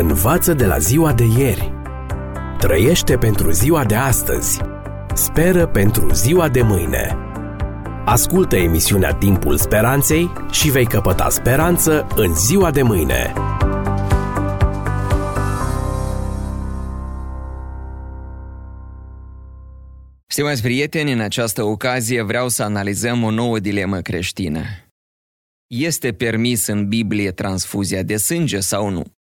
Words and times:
Învață 0.00 0.54
de 0.54 0.66
la 0.66 0.78
ziua 0.78 1.12
de 1.12 1.24
ieri. 1.24 1.72
Trăiește 2.58 3.16
pentru 3.16 3.50
ziua 3.50 3.84
de 3.84 3.94
astăzi. 3.94 4.60
Speră 5.14 5.66
pentru 5.66 6.12
ziua 6.12 6.48
de 6.48 6.62
mâine. 6.62 7.16
Ascultă 8.04 8.56
emisiunea 8.56 9.14
Timpul 9.14 9.56
Speranței 9.56 10.32
și 10.50 10.70
vei 10.70 10.86
căpăta 10.86 11.28
speranță 11.28 12.06
în 12.16 12.34
ziua 12.34 12.70
de 12.70 12.82
mâine. 12.82 13.32
Stimați 20.26 20.62
prieteni, 20.62 21.12
în 21.12 21.20
această 21.20 21.62
ocazie 21.62 22.22
vreau 22.22 22.48
să 22.48 22.62
analizăm 22.62 23.22
o 23.22 23.30
nouă 23.30 23.58
dilemă 23.58 24.00
creștină. 24.00 24.62
Este 25.66 26.12
permis 26.12 26.66
în 26.66 26.88
Biblie 26.88 27.30
transfuzia 27.30 28.02
de 28.02 28.16
sânge 28.16 28.60
sau 28.60 28.88
nu? 28.88 29.17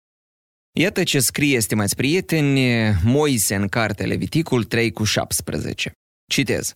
Iată 0.78 1.02
ce 1.02 1.20
scrie, 1.20 1.60
stimați 1.60 1.96
prieteni, 1.96 2.60
Moise 3.04 3.54
în 3.54 3.68
cartea 3.68 4.06
Leviticul 4.06 4.64
3 4.64 4.92
cu 4.92 5.04
17. 5.04 5.92
Citez. 6.30 6.72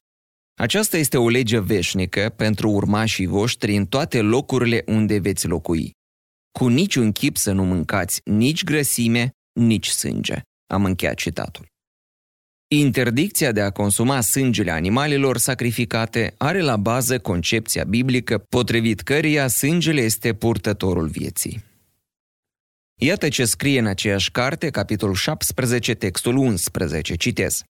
Aceasta 0.61 0.97
este 0.97 1.17
o 1.17 1.29
lege 1.29 1.61
veșnică 1.61 2.33
pentru 2.37 2.71
urmașii 2.71 3.27
voștri 3.27 3.77
în 3.77 3.87
toate 3.87 4.21
locurile 4.21 4.83
unde 4.87 5.19
veți 5.19 5.47
locui. 5.47 5.93
Cu 6.59 6.69
niciun 6.69 7.13
chip 7.13 7.37
să 7.37 7.53
nu 7.53 7.65
mâncați 7.65 8.21
nici 8.25 8.65
grăsime, 8.65 9.31
nici 9.61 9.89
sânge. 9.89 10.41
Am 10.67 10.85
încheiat 10.85 11.15
citatul. 11.15 11.67
Interdicția 12.71 13.53
de 13.53 13.61
a 13.61 13.71
consuma 13.71 14.21
sângele 14.21 14.71
animalelor 14.71 15.37
sacrificate 15.39 16.35
are 16.39 16.61
la 16.61 16.77
bază 16.77 17.19
concepția 17.19 17.85
biblică 17.85 18.39
potrivit 18.39 19.01
căreia 19.01 19.49
sângele 19.49 20.01
este 20.01 20.35
purtătorul 20.35 21.09
vieții. 21.09 21.69
Iată 23.03 23.29
ce 23.29 23.45
scrie 23.45 23.79
în 23.79 23.87
aceeași 23.87 24.31
carte, 24.31 24.71
capitolul 24.71 25.15
17, 25.15 25.95
textul 25.95 26.37
11, 26.37 27.15
citez. 27.15 27.63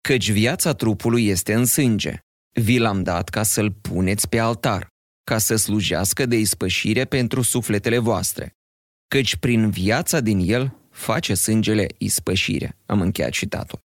Căci 0.00 0.30
viața 0.30 0.72
trupului 0.72 1.26
este 1.26 1.54
în 1.54 1.64
sânge. 1.64 2.18
Vi 2.52 2.78
l-am 2.78 3.02
dat 3.02 3.28
ca 3.28 3.42
să-l 3.42 3.70
puneți 3.70 4.28
pe 4.28 4.38
altar, 4.38 4.88
ca 5.24 5.38
să 5.38 5.56
slujească 5.56 6.26
de 6.26 6.36
ispășire 6.38 7.04
pentru 7.04 7.42
sufletele 7.42 7.98
voastre. 7.98 8.52
Căci 9.08 9.36
prin 9.36 9.70
viața 9.70 10.20
din 10.20 10.38
el 10.38 10.76
face 10.90 11.34
sângele 11.34 11.86
ispășire. 11.98 12.78
Am 12.86 13.00
încheiat 13.00 13.30
citatul. 13.30 13.78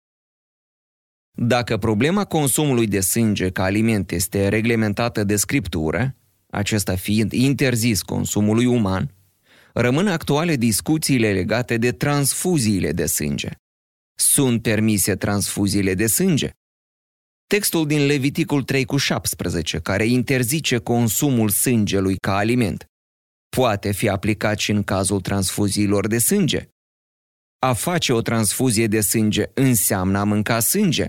Dacă 1.37 1.77
problema 1.77 2.25
consumului 2.25 2.87
de 2.87 2.99
sânge 2.99 3.49
ca 3.49 3.63
aliment 3.63 4.11
este 4.11 4.47
reglementată 4.47 5.23
de 5.23 5.35
scriptură, 5.35 6.15
acesta 6.49 6.95
fiind 6.95 7.31
interzis 7.31 8.01
consumului 8.01 8.65
uman, 8.65 9.14
rămân 9.75 10.07
actuale 10.07 10.55
discuțiile 10.55 11.33
legate 11.33 11.77
de 11.77 11.91
transfuziile 11.91 12.91
de 12.91 13.05
sânge. 13.05 13.49
Sunt 14.17 14.61
permise 14.61 15.15
transfuziile 15.15 15.93
de 15.93 16.07
sânge? 16.07 16.49
Textul 17.47 17.87
din 17.87 18.05
Leviticul 18.05 18.63
3 18.63 18.85
cu 18.85 18.97
17, 18.97 19.79
care 19.79 20.05
interzice 20.05 20.77
consumul 20.77 21.49
sângelui 21.49 22.17
ca 22.17 22.35
aliment, 22.35 22.85
poate 23.49 23.91
fi 23.91 24.09
aplicat 24.09 24.59
și 24.59 24.71
în 24.71 24.83
cazul 24.83 25.21
transfuziilor 25.21 26.07
de 26.07 26.17
sânge. 26.17 26.67
A 27.59 27.73
face 27.73 28.13
o 28.13 28.21
transfuzie 28.21 28.87
de 28.87 29.01
sânge 29.01 29.45
înseamnă 29.53 30.17
a 30.17 30.23
mânca 30.23 30.59
sânge. 30.59 31.07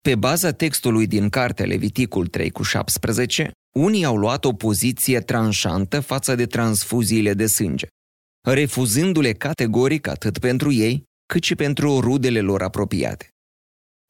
Pe 0.00 0.14
baza 0.14 0.52
textului 0.52 1.06
din 1.06 1.28
cartea 1.28 1.66
Leviticul 1.66 2.26
3 2.26 2.50
cu 2.50 2.62
17, 2.62 3.52
unii 3.72 4.04
au 4.04 4.16
luat 4.16 4.44
o 4.44 4.52
poziție 4.52 5.20
tranșantă 5.20 6.00
față 6.00 6.34
de 6.34 6.46
transfuziile 6.46 7.34
de 7.34 7.46
sânge, 7.46 7.86
refuzându-le 8.46 9.32
categoric 9.32 10.06
atât 10.06 10.38
pentru 10.38 10.72
ei, 10.72 11.02
cât 11.26 11.42
și 11.42 11.54
pentru 11.54 12.00
rudele 12.00 12.40
lor 12.40 12.62
apropiate. 12.62 13.28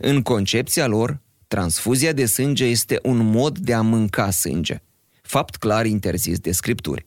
În 0.03 0.23
concepția 0.23 0.87
lor, 0.87 1.21
transfuzia 1.49 2.13
de 2.13 2.27
sânge 2.27 2.65
este 2.65 2.99
un 3.03 3.17
mod 3.17 3.59
de 3.59 3.75
a 3.75 3.81
mânca 3.81 4.31
sânge, 4.31 4.83
fapt 5.23 5.57
clar 5.57 5.87
interzis 5.87 6.39
de 6.39 6.53
scripturi. 6.53 7.05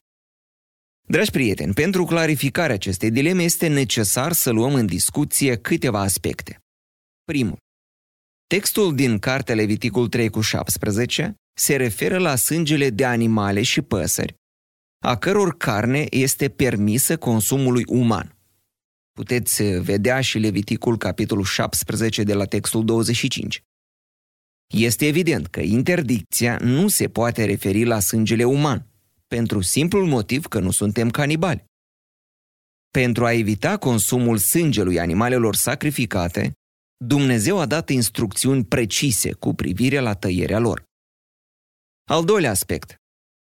Dragi 1.08 1.32
prieteni, 1.32 1.74
pentru 1.74 2.06
clarificarea 2.06 2.76
acestei 2.76 3.12
dileme 3.12 3.44
este 3.44 3.68
necesar 3.68 4.32
să 4.32 4.50
luăm 4.50 4.74
în 4.74 4.86
discuție 4.86 5.58
câteva 5.58 6.00
aspecte. 6.00 6.60
Primul. 7.24 7.58
Textul 8.48 8.96
din 8.96 9.20
Cartea 9.20 9.56
Leviticul 9.56 10.08
3 10.08 10.30
cu 10.30 10.42
17 10.42 11.36
se 11.54 11.76
referă 11.76 12.18
la 12.18 12.36
sângele 12.36 12.90
de 12.90 13.06
animale 13.06 13.62
și 13.62 13.82
păsări, 13.82 14.36
a 15.04 15.18
căror 15.18 15.58
carne 15.58 16.06
este 16.10 16.50
permisă 16.50 17.18
consumului 17.18 17.84
uman. 17.88 18.36
Puteți 19.12 19.64
vedea 19.64 20.22
și 20.22 20.38
Leviticul 20.38 20.98
capitolul 20.98 21.44
17 21.44 22.24
de 22.24 22.34
la 22.34 22.46
textul 22.46 22.86
25. 22.86 23.64
Este 24.74 25.08
evident 25.08 25.48
că 25.48 25.60
interdicția 25.60 26.58
nu 26.58 26.88
se 26.88 27.10
poate 27.10 27.46
referi 27.46 27.84
la 27.84 28.00
sângele 28.00 28.44
uman, 28.44 28.88
pentru 29.28 29.62
simplul 29.62 30.08
motiv 30.08 30.46
că 30.46 30.60
nu 30.60 30.72
suntem 30.72 31.10
canibali. 31.10 31.64
Pentru 32.92 33.26
a 33.26 33.32
evita 33.32 33.78
consumul 33.78 34.38
sângelui 34.38 35.00
animalelor 35.00 35.56
sacrificate, 35.56 36.52
Dumnezeu 37.06 37.60
a 37.60 37.66
dat 37.66 37.90
instrucțiuni 37.90 38.66
precise 38.66 39.34
cu 39.34 39.54
privire 39.54 40.00
la 40.00 40.14
tăierea 40.14 40.60
lor. 40.60 40.84
Al 42.12 42.26
doilea 42.26 42.50
aspect. 42.50 42.96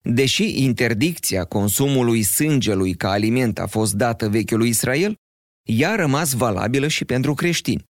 Deși 0.03 0.63
interdicția 0.63 1.45
consumului 1.45 2.23
sângelui 2.23 2.95
ca 2.95 3.11
aliment 3.11 3.59
a 3.59 3.67
fost 3.67 3.95
dată 3.95 4.29
vechiului 4.29 4.69
Israel, 4.69 5.15
ea 5.63 5.91
a 5.91 5.95
rămas 5.95 6.33
valabilă 6.33 6.89
și 6.89 7.05
pentru 7.05 7.35
creștini. 7.35 7.85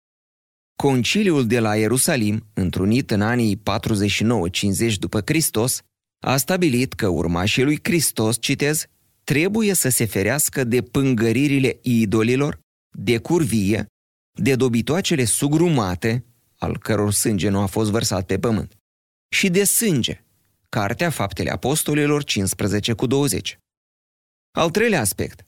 Conciliul 0.75 1.47
de 1.47 1.59
la 1.59 1.75
Ierusalim, 1.75 2.47
întrunit 2.53 3.11
în 3.11 3.21
anii 3.21 3.61
49-50 4.91 4.93
după 4.99 5.21
Hristos, 5.25 5.79
a 6.23 6.37
stabilit 6.37 6.93
că 6.93 7.07
urmașii 7.07 7.63
lui 7.63 7.79
Hristos, 7.83 8.37
citez, 8.39 8.85
trebuie 9.23 9.73
să 9.73 9.89
se 9.89 10.05
ferească 10.05 10.63
de 10.63 10.81
pângăririle 10.81 11.79
idolilor, 11.81 12.59
de 12.97 13.17
curvie, 13.17 13.85
de 14.39 14.55
dobitoacele 14.55 15.23
sugrumate, 15.23 16.25
al 16.57 16.77
căror 16.77 17.11
sânge 17.11 17.49
nu 17.49 17.59
a 17.59 17.65
fost 17.65 17.89
vărsat 17.89 18.25
pe 18.25 18.39
pământ, 18.39 18.73
și 19.29 19.49
de 19.49 19.63
sânge, 19.63 20.21
Cartea 20.69 21.09
Faptele 21.09 21.51
Apostolilor 21.51 22.23
15 22.23 22.93
cu 22.93 23.05
20. 23.05 23.57
Al 24.51 24.69
treilea 24.69 24.99
aspect. 24.99 25.45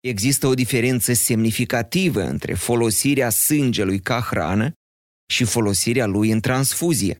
Există 0.00 0.46
o 0.46 0.54
diferență 0.54 1.12
semnificativă 1.12 2.22
între 2.22 2.54
folosirea 2.54 3.30
sângelui 3.30 4.00
ca 4.00 4.20
hrană 4.20 4.72
și 5.32 5.44
folosirea 5.44 6.06
lui 6.06 6.30
în 6.30 6.40
transfuzie. 6.40 7.16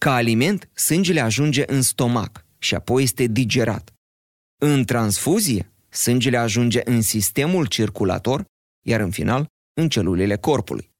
Ca 0.00 0.14
aliment, 0.14 0.70
sângele 0.74 1.20
ajunge 1.20 1.64
în 1.66 1.82
stomac 1.82 2.44
și 2.58 2.74
apoi 2.74 3.02
este 3.02 3.26
digerat. 3.26 3.92
În 4.62 4.84
transfuzie, 4.84 5.72
sângele 5.88 6.36
ajunge 6.36 6.80
în 6.84 7.02
sistemul 7.02 7.66
circulator, 7.66 8.44
iar 8.86 9.00
în 9.00 9.10
final, 9.10 9.46
în 9.80 9.88
celulele 9.88 10.36
corpului. 10.36 10.90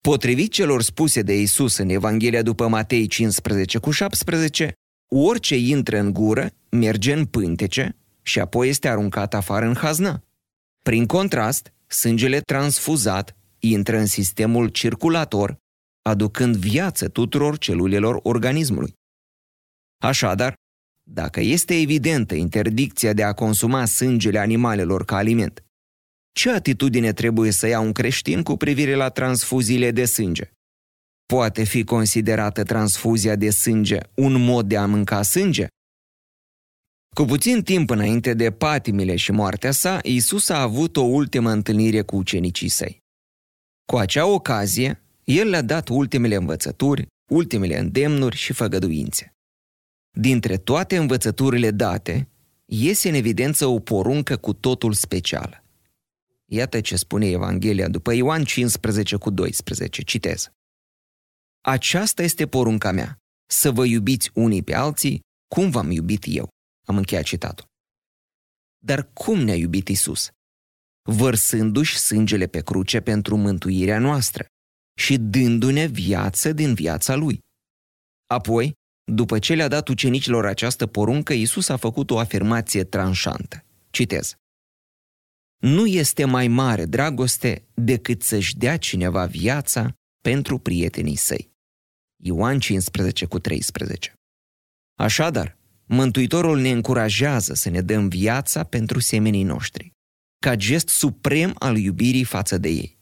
Potrivit 0.00 0.52
celor 0.52 0.82
spuse 0.82 1.22
de 1.22 1.40
Isus 1.40 1.76
în 1.76 1.88
Evanghelia 1.88 2.42
după 2.42 2.68
Matei 2.68 3.06
15 3.06 3.78
cu 3.78 3.90
17, 3.90 4.72
orice 5.08 5.56
intră 5.56 5.98
în 5.98 6.12
gură 6.12 6.50
merge 6.70 7.12
în 7.12 7.24
pântece 7.24 7.96
și 8.22 8.40
apoi 8.40 8.68
este 8.68 8.88
aruncat 8.88 9.34
afară 9.34 9.66
în 9.66 9.74
hazna. 9.74 10.22
Prin 10.82 11.06
contrast, 11.06 11.72
sângele 11.86 12.40
transfuzat 12.40 13.36
intră 13.58 13.98
în 13.98 14.06
sistemul 14.06 14.68
circulator, 14.68 15.56
aducând 16.02 16.56
viață 16.56 17.08
tuturor 17.08 17.58
celulelor 17.58 18.20
organismului. 18.22 18.92
Așadar, 20.02 20.54
dacă 21.02 21.40
este 21.40 21.80
evidentă 21.80 22.34
interdicția 22.34 23.12
de 23.12 23.22
a 23.22 23.32
consuma 23.32 23.84
sângele 23.84 24.38
animalelor 24.38 25.04
ca 25.04 25.16
aliment, 25.16 25.64
ce 26.32 26.50
atitudine 26.50 27.12
trebuie 27.12 27.50
să 27.50 27.66
ia 27.66 27.80
un 27.80 27.92
creștin 27.92 28.42
cu 28.42 28.56
privire 28.56 28.94
la 28.94 29.08
transfuziile 29.08 29.90
de 29.90 30.04
sânge? 30.04 30.50
Poate 31.26 31.64
fi 31.64 31.84
considerată 31.84 32.62
transfuzia 32.62 33.36
de 33.36 33.50
sânge 33.50 33.98
un 34.14 34.44
mod 34.44 34.68
de 34.68 34.76
a 34.76 34.86
mânca 34.86 35.22
sânge? 35.22 35.66
Cu 37.14 37.24
puțin 37.24 37.62
timp 37.62 37.90
înainte 37.90 38.34
de 38.34 38.50
patimile 38.50 39.16
și 39.16 39.32
moartea 39.32 39.70
sa, 39.70 39.98
Isus 40.02 40.48
a 40.48 40.62
avut 40.62 40.96
o 40.96 41.02
ultimă 41.02 41.50
întâlnire 41.50 42.02
cu 42.02 42.16
ucenicii 42.16 42.68
săi. 42.68 42.98
Cu 43.84 43.96
acea 43.96 44.26
ocazie, 44.26 45.02
el 45.24 45.48
le-a 45.48 45.62
dat 45.62 45.88
ultimele 45.88 46.34
învățături, 46.34 47.06
ultimele 47.30 47.78
îndemnuri 47.78 48.36
și 48.36 48.52
făgăduințe. 48.52 49.32
Dintre 50.16 50.56
toate 50.56 50.96
învățăturile 50.96 51.70
date, 51.70 52.28
iese 52.64 53.08
în 53.08 53.14
evidență 53.14 53.66
o 53.66 53.78
poruncă 53.78 54.36
cu 54.36 54.52
totul 54.52 54.92
specială. 54.92 55.64
Iată 56.50 56.80
ce 56.80 56.96
spune 56.96 57.26
Evanghelia 57.26 57.88
după 57.88 58.12
Ioan 58.12 58.44
15 58.44 59.16
cu 59.16 59.30
12. 59.30 60.02
Citez. 60.02 60.50
Aceasta 61.60 62.22
este 62.22 62.46
porunca 62.46 62.92
mea, 62.92 63.16
să 63.50 63.70
vă 63.70 63.84
iubiți 63.84 64.30
unii 64.34 64.62
pe 64.62 64.74
alții 64.74 65.20
cum 65.54 65.70
v-am 65.70 65.90
iubit 65.90 66.24
eu. 66.26 66.48
Am 66.86 66.96
încheiat 66.96 67.24
citatul. 67.24 67.66
Dar 68.84 69.12
cum 69.12 69.38
ne-a 69.38 69.56
iubit 69.56 69.88
Isus? 69.88 70.30
vărsându-și 71.10 71.98
sângele 71.98 72.46
pe 72.46 72.60
cruce 72.60 73.00
pentru 73.00 73.36
mântuirea 73.36 73.98
noastră 73.98 74.46
și 74.98 75.16
dându-ne 75.16 75.86
viață 75.86 76.52
din 76.52 76.74
viața 76.74 77.14
Lui. 77.14 77.40
Apoi, 78.26 78.72
după 79.12 79.38
ce 79.38 79.54
le-a 79.54 79.68
dat 79.68 79.88
ucenicilor 79.88 80.46
această 80.46 80.86
poruncă, 80.86 81.32
Iisus 81.32 81.68
a 81.68 81.76
făcut 81.76 82.10
o 82.10 82.18
afirmație 82.18 82.84
tranșantă. 82.84 83.64
Citez. 83.90 84.34
Nu 85.58 85.86
este 85.86 86.24
mai 86.24 86.48
mare 86.48 86.84
dragoste 86.84 87.68
decât 87.74 88.22
să-și 88.22 88.56
dea 88.56 88.76
cineva 88.76 89.26
viața 89.26 89.92
pentru 90.20 90.58
prietenii 90.58 91.16
săi. 91.16 91.50
Ioan 92.22 92.58
15 92.58 93.26
cu 93.26 93.38
13. 93.38 94.12
Așadar, 94.98 95.58
Mântuitorul 95.90 96.60
ne 96.60 96.70
încurajează 96.70 97.54
să 97.54 97.70
ne 97.70 97.80
dăm 97.80 98.08
viața 98.08 98.64
pentru 98.64 98.98
semenii 98.98 99.42
noștri, 99.42 99.92
ca 100.38 100.54
gest 100.54 100.88
suprem 100.88 101.54
al 101.58 101.76
iubirii 101.76 102.24
față 102.24 102.58
de 102.58 102.68
ei. 102.68 102.98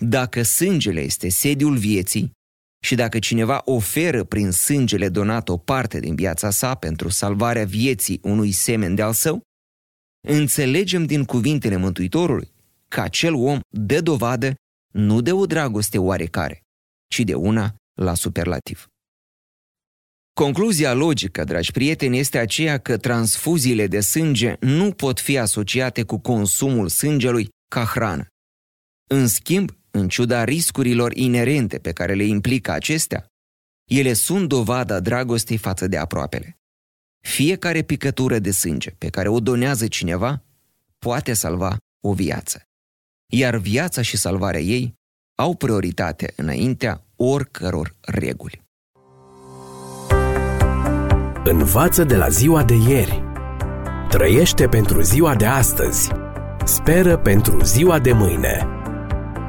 Dacă 0.00 0.42
sângele 0.42 1.00
este 1.00 1.28
sediul 1.28 1.76
vieții 1.76 2.30
și 2.84 2.94
dacă 2.94 3.18
cineva 3.18 3.62
oferă 3.64 4.24
prin 4.24 4.50
sângele 4.50 5.08
donat 5.08 5.48
o 5.48 5.56
parte 5.56 6.00
din 6.00 6.14
viața 6.14 6.50
sa 6.50 6.74
pentru 6.74 7.08
salvarea 7.08 7.64
vieții 7.64 8.20
unui 8.22 8.50
semen 8.50 8.94
de 8.94 9.02
al 9.02 9.12
său, 9.12 9.40
înțelegem 10.26 11.04
din 11.04 11.24
cuvintele 11.24 11.76
Mântuitorului 11.76 12.54
că 12.88 13.00
acel 13.00 13.34
om 13.34 13.60
dă 13.68 14.00
dovadă 14.00 14.54
nu 14.92 15.20
de 15.20 15.32
o 15.32 15.46
dragoste 15.46 15.98
oarecare, 15.98 16.62
ci 17.08 17.20
de 17.20 17.34
una 17.34 17.74
la 18.00 18.14
superlativ. 18.14 18.86
Concluzia 20.32 20.92
logică, 20.92 21.44
dragi 21.44 21.72
prieteni, 21.72 22.18
este 22.18 22.38
aceea 22.38 22.78
că 22.78 22.96
transfuziile 22.96 23.86
de 23.86 24.00
sânge 24.00 24.56
nu 24.60 24.92
pot 24.92 25.20
fi 25.20 25.38
asociate 25.38 26.02
cu 26.02 26.18
consumul 26.18 26.88
sângelui 26.88 27.48
ca 27.70 27.84
hrană. 27.84 28.26
În 29.08 29.26
schimb, 29.26 29.70
în 29.90 30.08
ciuda 30.08 30.44
riscurilor 30.44 31.12
inerente 31.12 31.78
pe 31.78 31.92
care 31.92 32.14
le 32.14 32.24
implică 32.24 32.70
acestea, 32.70 33.26
ele 33.90 34.12
sunt 34.12 34.48
dovada 34.48 35.00
dragostei 35.00 35.56
față 35.56 35.86
de 35.86 35.96
aproapele. 35.96 36.56
Fiecare 37.26 37.82
picătură 37.82 38.38
de 38.38 38.50
sânge 38.50 38.90
pe 38.90 39.08
care 39.08 39.28
o 39.28 39.40
donează 39.40 39.86
cineva 39.86 40.42
poate 40.98 41.32
salva 41.32 41.76
o 42.00 42.12
viață. 42.12 42.62
Iar 43.32 43.56
viața 43.56 44.02
și 44.02 44.16
salvarea 44.16 44.60
ei 44.60 44.94
au 45.34 45.54
prioritate 45.54 46.32
înaintea 46.36 47.04
oricăror 47.16 47.94
reguli. 48.00 48.62
Învață 51.44 52.04
de 52.04 52.16
la 52.16 52.28
ziua 52.28 52.64
de 52.64 52.74
ieri. 52.88 53.22
Trăiește 54.08 54.68
pentru 54.68 55.00
ziua 55.00 55.34
de 55.34 55.46
astăzi. 55.46 56.10
Speră 56.64 57.16
pentru 57.16 57.64
ziua 57.64 57.98
de 57.98 58.12
mâine. 58.12 58.66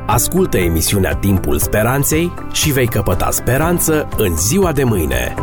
Ascultă 0.06 0.58
emisiunea 0.58 1.16
Timpul 1.16 1.60
Speranței 1.60 2.34
și 2.52 2.72
vei 2.72 2.88
căpăta 2.88 3.32
speranță 3.32 4.08
în 4.18 4.38
ziua 4.38 4.72
de 4.72 4.84
mâine. 4.84 5.36